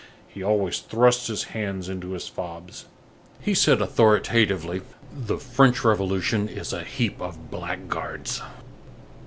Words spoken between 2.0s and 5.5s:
his fobs. He said authoritatively: "The